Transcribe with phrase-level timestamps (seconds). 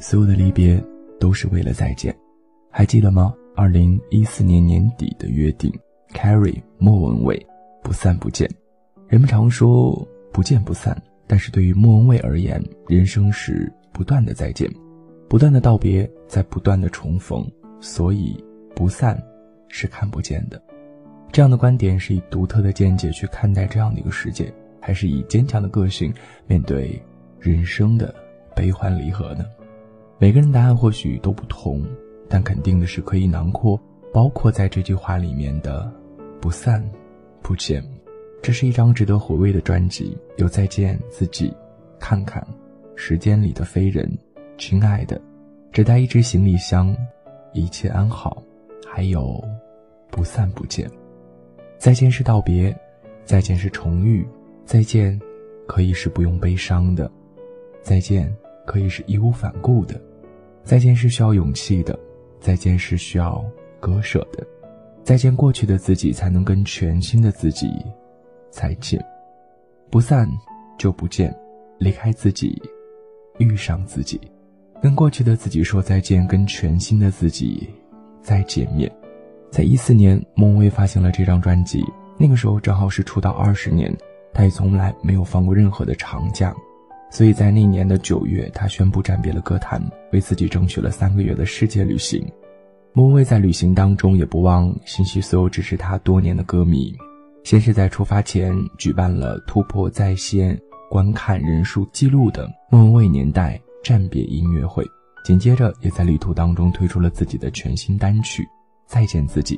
[0.00, 0.82] 所有的离别
[1.20, 2.16] 都是为了再见，
[2.70, 3.34] 还记得吗？
[3.54, 5.70] 二零一四年年底的约定
[6.14, 7.46] ，Carrie 莫文蔚，
[7.82, 8.50] 不散不见。
[9.08, 14.70] 人们常说不见不散，但是对于莫文蔚而言，人生是不断的再见，
[15.28, 17.46] 不断的道别，在不断的重逢，
[17.78, 18.42] 所以
[18.74, 19.22] 不散
[19.68, 20.60] 是看不见的。
[21.30, 26.10] 这样的观点是以独特的见解去看待这样的一个世界，还是以坚强的个性
[26.46, 26.98] 面对
[27.38, 28.14] 人生的
[28.56, 29.44] 悲欢离合呢？
[30.22, 31.82] 每个人答案或许都不同，
[32.28, 33.80] 但肯定的是可以囊括
[34.12, 35.90] 包括在这句话里面的
[36.42, 36.86] “不散
[37.40, 37.82] 不见”。
[38.42, 41.50] 这是一张值得回味的专辑，有再见自己，
[41.98, 42.46] 看看
[42.94, 44.06] 时间里的飞人，
[44.58, 45.18] 亲爱的，
[45.72, 46.94] 只带一只行李箱，
[47.54, 48.42] 一切安好，
[48.86, 49.42] 还有
[50.10, 50.86] 不散不见。
[51.78, 52.78] 再见是道别，
[53.24, 54.28] 再见是重遇，
[54.66, 55.18] 再见
[55.66, 57.10] 可以是不用悲伤的，
[57.80, 58.30] 再见
[58.66, 59.98] 可以是义无反顾的，
[60.64, 61.98] 再见是需要勇气的，
[62.40, 63.44] 再见是需要
[63.80, 64.46] 割舍的，
[65.02, 67.68] 再见过去的自己，才能跟全新的自己。
[68.50, 69.00] 再见，
[69.90, 70.28] 不散
[70.76, 71.34] 就不见，
[71.78, 72.60] 离开自己，
[73.38, 74.20] 遇上自己，
[74.82, 77.68] 跟过去的自己说再见，跟全新的自己
[78.20, 78.90] 再见面。
[79.50, 81.84] 在一四年，莫文蔚发行了这张专辑，
[82.18, 83.96] 那个时候正好是出道二十年，
[84.32, 86.54] 她也从来没有放过任何的长假，
[87.10, 92.24] 所以在那年的九月，他宣布暂别了歌坛，为自己争取了三个月的世界旅行。
[92.92, 96.96] 莫文蔚在旅行当中也不忘心系所有支持他多年的歌迷。
[97.42, 100.56] 先是在出发前举办了突破在线
[100.90, 104.84] 观看人数记录的莫文蔚年代暂别音乐会，
[105.24, 108.42] 紧接着也在旅途当中推出了自己的全新单曲
[108.86, 109.56] 《再见自己》。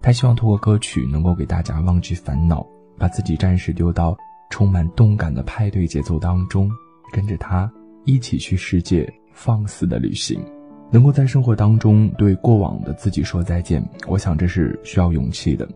[0.00, 2.66] 他希望通过歌曲能够给大家忘记烦恼，
[2.98, 4.16] 把自己暂时丢到
[4.50, 6.68] 充满动感的派对节奏当中，
[7.12, 7.70] 跟着他
[8.04, 10.42] 一起去世界放肆的旅行。
[10.90, 15.68] 能够在生活当中对过往的自己说再见，我想这是需要勇气的。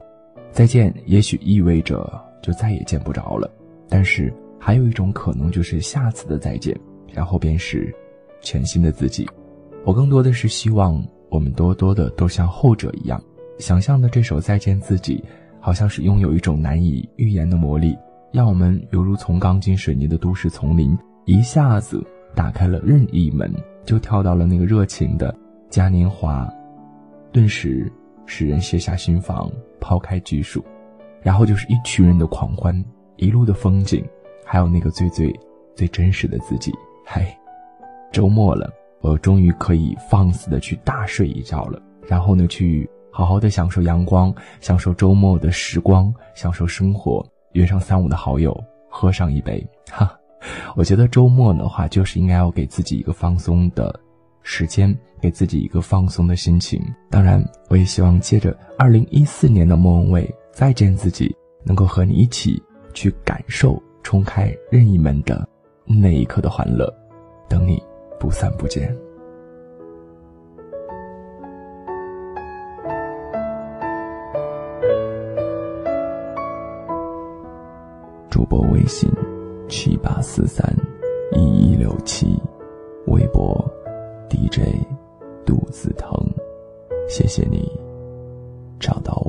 [0.51, 3.51] 再见，也许意味着就再也见不着了，
[3.89, 6.79] 但是还有一种可能就是下次的再见，
[7.13, 7.95] 然后便是
[8.43, 9.27] 全新的自己。
[9.85, 13.23] 我更多的是希望我们多多的都像后者一样，
[13.59, 15.25] 想象的这首再见自己，
[15.61, 17.97] 好像是拥有一种难以预言的魔力，
[18.33, 22.03] 让我们犹如从钢筋水泥的都市丛林，一下子
[22.35, 23.53] 打开了任意门，
[23.85, 25.33] 就跳到了那个热情的
[25.69, 26.51] 嘉年华，
[27.31, 27.93] 顿时。
[28.29, 29.49] 使人卸下心防，
[29.79, 30.61] 抛开拘束，
[31.23, 32.85] 然后就是一群人的狂欢，
[33.15, 34.05] 一路的风景，
[34.45, 35.33] 还有那个最最
[35.77, 36.73] 最真实的自己。
[37.05, 37.25] 嗨，
[38.11, 38.69] 周末了，
[39.01, 48.61] 我终于可以放肆的去大睡一觉了，然后呢，去好好的享受阳光，享受周末的时光，享受生活，约上三五的好友，
[48.91, 49.65] 喝上一杯。
[49.89, 50.19] 哈，
[50.77, 54.01] 我觉得周末的话，就是应该要给自己一个放松的。
[54.49, 56.81] 时间给自己一个放松的心情，
[57.11, 62.63] 当然，我也希望借着二零一四年的莫文蔚再见自己，能够和你一起
[62.95, 65.45] 去感受冲开任意门的
[65.85, 66.89] 那一刻的欢乐，
[67.49, 67.83] 等你
[68.21, 68.97] 不散不见。
[78.31, 79.11] 主播微信：
[79.69, 80.65] 七八四三
[81.33, 82.41] 一一六七，
[83.07, 83.65] 微博。
[84.29, 84.85] DJ
[85.47, 86.11] 肚子疼，
[87.09, 87.71] 谢谢你
[88.81, 89.26] 找到我。